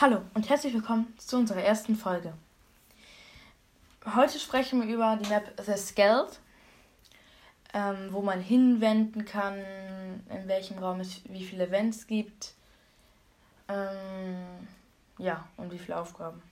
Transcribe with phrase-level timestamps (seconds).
[0.00, 2.32] Hallo und herzlich willkommen zu unserer ersten Folge.
[4.14, 6.38] Heute sprechen wir über die Map The Skeld,
[7.74, 9.58] ähm, wo man hinwenden kann,
[10.30, 12.54] in welchem Raum es wie viele Events gibt.
[13.66, 14.68] Ähm,
[15.18, 16.42] ja, und wie viele Aufgaben.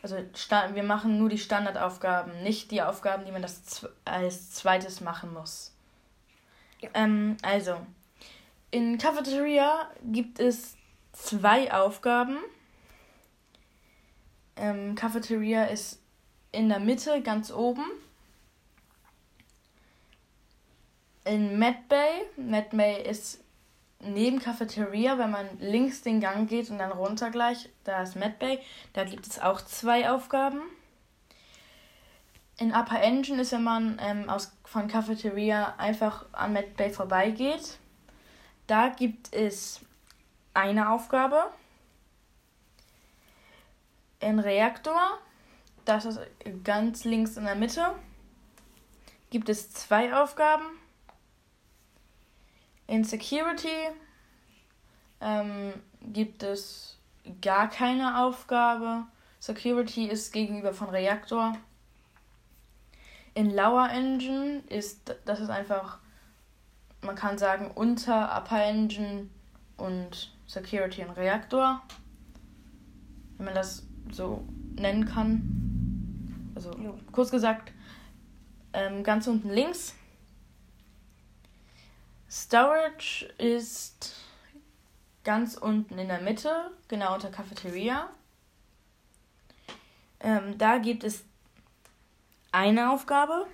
[0.00, 5.34] Also wir machen nur die Standardaufgaben, nicht die Aufgaben, die man das als zweites machen
[5.34, 5.74] muss.
[6.80, 6.88] Ja.
[6.94, 7.76] Ähm, also,
[8.70, 10.77] in Cafeteria gibt es
[11.18, 12.38] zwei Aufgaben.
[14.56, 16.00] Ähm, Cafeteria ist
[16.52, 17.84] in der Mitte, ganz oben.
[21.24, 23.40] In Medbay, Medbay ist
[24.00, 28.60] neben Cafeteria, wenn man links den Gang geht und dann runter gleich, da ist Medbay,
[28.92, 30.60] da gibt es auch zwei Aufgaben.
[32.58, 37.78] In Upper Engine ist, wenn man ähm, aus, von Cafeteria einfach an Medbay vorbeigeht.
[38.66, 39.80] Da gibt es
[40.58, 41.52] eine Aufgabe.
[44.20, 45.18] In Reaktor,
[45.84, 46.20] das ist
[46.64, 47.94] ganz links in der Mitte,
[49.30, 50.64] gibt es zwei Aufgaben.
[52.88, 53.68] In Security
[55.20, 56.98] ähm, gibt es
[57.40, 59.04] gar keine Aufgabe.
[59.38, 61.56] Security ist gegenüber von Reaktor.
[63.34, 65.98] In Lower Engine ist das ist einfach,
[67.02, 69.28] man kann sagen, unter Upper Engine
[69.78, 71.82] und Security und Reaktor.
[73.36, 74.44] Wenn man das so
[74.74, 76.52] nennen kann.
[76.54, 76.98] Also jo.
[77.12, 77.72] kurz gesagt,
[78.72, 79.94] ähm, ganz unten links.
[82.30, 84.16] Storage ist
[85.24, 88.08] ganz unten in der Mitte, genau unter Cafeteria.
[90.20, 91.24] Ähm, da gibt es
[92.50, 93.46] eine Aufgabe.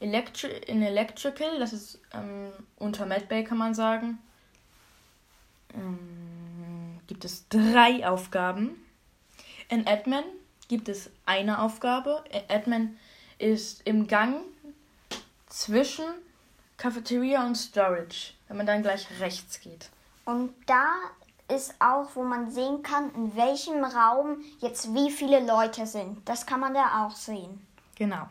[0.00, 4.18] Electri in Electrical, das ist ähm, unter Medbay kann man sagen
[5.74, 8.84] ähm, gibt es drei Aufgaben.
[9.68, 10.24] In Admin
[10.68, 12.24] gibt es eine Aufgabe.
[12.48, 12.96] Admin
[13.38, 14.42] ist im Gang
[15.48, 16.04] zwischen
[16.76, 19.90] Cafeteria und Storage, wenn man dann gleich rechts geht.
[20.24, 20.86] Und da
[21.48, 26.26] ist auch, wo man sehen kann, in welchem Raum jetzt wie viele Leute sind.
[26.28, 27.66] Das kann man da auch sehen.
[27.96, 28.28] Genau.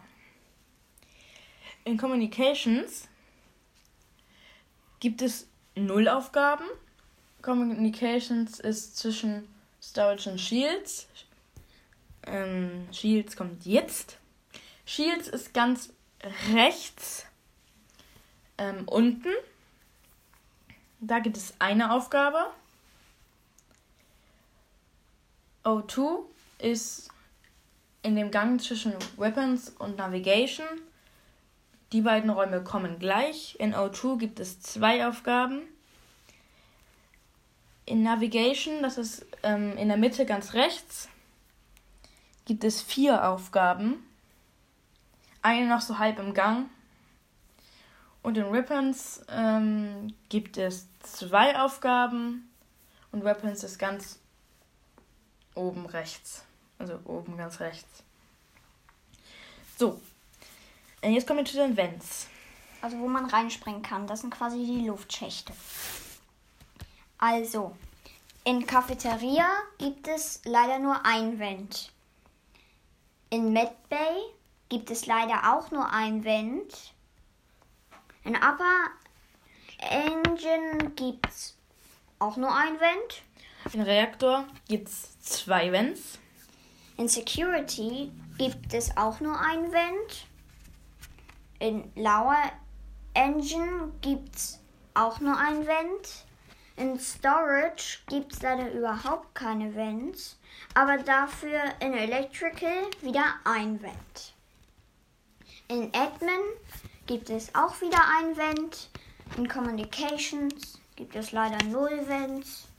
[1.84, 3.08] In Communications
[5.00, 6.66] gibt es null Aufgaben.
[7.42, 9.48] Communications ist zwischen
[9.82, 11.08] Storage und Shields.
[12.28, 14.18] Ähm, Shields kommt jetzt.
[14.86, 15.94] Shields ist ganz
[16.54, 17.26] rechts
[18.58, 19.30] ähm, unten.
[21.00, 22.48] Da gibt es eine Aufgabe.
[25.64, 26.24] O2
[26.60, 27.10] ist
[28.02, 30.68] in dem Gang zwischen Weapons und Navigation.
[31.94, 33.56] Die beiden Räume kommen gleich.
[33.60, 35.62] In O2 gibt es zwei Aufgaben
[37.90, 41.10] in Navigation, das ist ähm, in der Mitte ganz rechts,
[42.46, 44.06] gibt es vier Aufgaben.
[45.42, 46.70] Eine noch so halb im Gang.
[48.22, 52.52] Und in Weapons ähm, gibt es zwei Aufgaben.
[53.12, 54.20] Und Weapons ist ganz
[55.56, 56.46] oben rechts.
[56.78, 58.04] Also oben ganz rechts.
[59.78, 60.00] So.
[61.02, 62.28] Jetzt kommen wir zu den Vents.
[62.82, 64.06] Also wo man reinspringen kann.
[64.06, 65.54] Das sind quasi die Luftschächte.
[67.20, 67.76] Also,
[68.46, 69.46] in Cafeteria
[69.78, 71.92] gibt es leider nur ein Vent.
[73.30, 74.22] In Medbay
[74.70, 76.94] gibt es leider auch nur ein Vent.
[78.24, 78.88] In Upper
[79.80, 81.58] Engine gibt es
[82.20, 83.24] auch nur ein Vent.
[83.74, 86.20] In Reaktor gibt es zwei Vents.
[86.96, 90.26] In Security gibt es auch nur ein Vent.
[91.60, 92.52] In Lower
[93.14, 94.60] Engine gibt es
[94.94, 96.26] auch nur ein Vent.
[96.80, 100.38] In Storage gibt es leider überhaupt keine Vents,
[100.76, 104.34] aber dafür in Electrical wieder ein Vent.
[105.68, 106.40] In Admin
[107.06, 108.90] gibt es auch wieder ein Vent.
[109.36, 112.70] In Communications gibt es leider null Vents.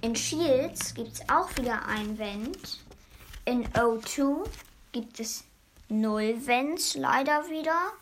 [0.00, 2.80] In Shields gibt es auch wieder ein Vent.
[3.44, 4.44] In O2
[4.90, 5.44] gibt es
[5.88, 7.92] null Vents leider wieder.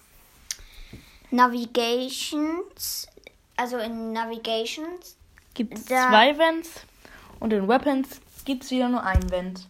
[1.31, 3.09] Navigations
[3.57, 5.17] also in Navigations
[5.55, 6.87] gibt es zwei Vents
[7.41, 9.69] und in Weapons gibt es wieder nur ein Vent.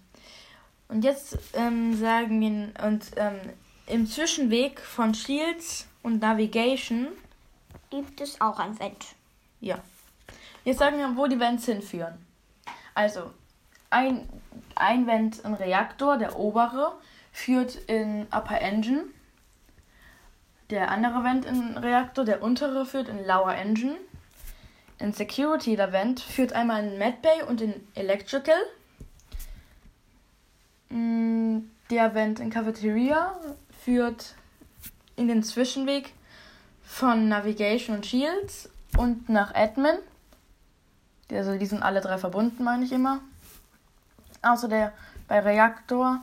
[0.89, 3.41] Und jetzt ähm, sagen wir, und ähm,
[3.87, 7.09] im Zwischenweg von Shields und Navigation
[7.91, 9.07] gibt es auch ein Vent.
[9.61, 9.79] Ja.
[10.65, 12.15] Jetzt sagen wir, wo die Vents hinführen.
[12.95, 13.31] Also,
[13.91, 14.29] ein,
[14.75, 16.93] ein Vent im Reaktor, der obere,
[17.33, 19.05] führt in Upper Engine
[20.73, 23.97] der andere Vent in Reaktor, der untere führt in Lower Engine.
[24.99, 28.57] in Security Event führt einmal in Medbay und in Electrical.
[30.89, 31.59] Mm,
[31.91, 33.35] Der Event in Cafeteria
[33.85, 34.35] führt
[35.17, 36.15] in den Zwischenweg
[36.83, 39.99] von Navigation und Shields und nach Admin.
[41.31, 43.21] Also die sind alle drei verbunden, meine ich immer.
[44.41, 44.93] Außer der
[45.29, 46.21] bei Reaktor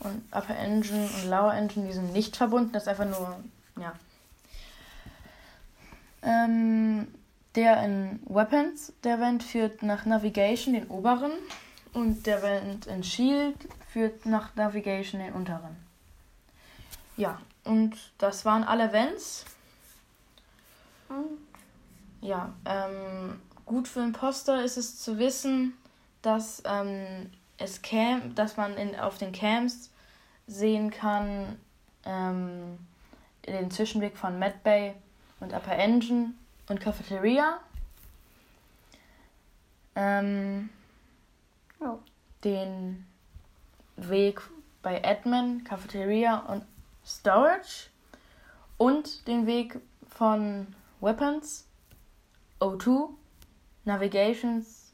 [0.00, 2.72] und Upper Engine und Lower Engine, die sind nicht verbunden.
[2.72, 3.36] Das ist einfach nur,
[3.78, 3.92] ja.
[6.22, 7.06] Ähm,
[7.54, 11.32] der in Weapons, der Vent führt nach Navigation, den oberen.
[11.92, 13.56] Und der Vent in Shield
[13.88, 15.76] führt nach Navigation, den unteren.
[17.16, 19.46] Ja, und das waren alle Vents.
[22.20, 25.74] Ja, ähm, gut für Imposter ist es zu wissen,
[26.20, 29.90] dass ähm, es Cam, dass man in, auf den Camps
[30.46, 31.58] sehen kann,
[32.04, 32.78] ähm,
[33.46, 34.94] den Zwischenweg von Medbay
[35.40, 36.34] und Upper Engine
[36.68, 37.60] und Cafeteria.
[39.94, 40.70] Ähm,
[41.80, 41.98] Ja.
[42.44, 43.06] Den
[43.96, 44.40] Weg
[44.82, 46.64] bei Admin, Cafeteria und
[47.04, 47.88] Storage
[48.78, 51.66] und den Weg von Weapons,
[52.60, 53.10] O2,
[53.84, 54.92] Navigations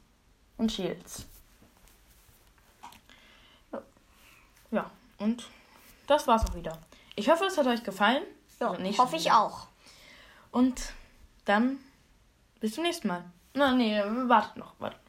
[0.57, 1.25] und Shields.
[4.71, 4.89] Ja,
[5.19, 5.47] und
[6.07, 6.77] das war's auch wieder.
[7.15, 8.23] Ich hoffe, es hat euch gefallen.
[8.63, 9.67] Ja, nicht hoffe ich auch.
[10.51, 10.93] Und
[11.43, 11.79] dann
[12.61, 13.25] bis zum nächsten Mal.
[13.53, 15.01] Na, nee, wartet noch, wartet.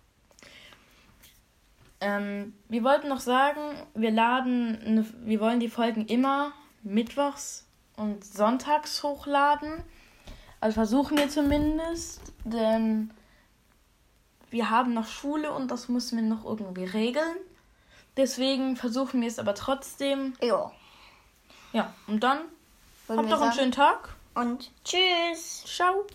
[2.00, 3.60] Ähm, wir wollten noch sagen,
[3.94, 6.52] wir laden, eine, wir wollen die Folgen immer
[6.82, 7.64] mittwochs
[7.96, 9.84] und sonntags hochladen.
[10.60, 13.14] Also versuchen wir zumindest, denn
[14.50, 17.36] wir haben noch Schule und das müssen wir noch irgendwie regeln.
[18.16, 20.34] Deswegen versuchen wir es aber trotzdem.
[20.42, 20.72] Ja.
[21.72, 22.40] Ja, und dann
[23.08, 24.10] habt noch einen schönen Tag.
[24.34, 25.64] Und tschüss.
[25.64, 26.06] Ciao.